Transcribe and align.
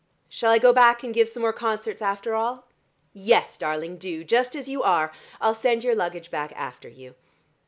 Shall 0.29 0.49
I 0.49 0.57
go 0.57 0.73
back 0.73 1.03
and 1.03 1.13
give 1.13 1.29
some 1.29 1.41
more 1.41 1.53
concerts 1.53 2.01
after 2.01 2.33
all?" 2.33 2.67
"Yes, 3.13 3.55
darling, 3.55 3.99
do: 3.99 4.23
just 4.23 4.55
as 4.55 4.67
you 4.67 4.81
are. 4.81 5.11
I'll 5.39 5.53
send 5.53 5.83
your 5.83 5.93
luggage 5.93 6.31
back 6.31 6.51
after 6.55 6.89
you. 6.89 7.13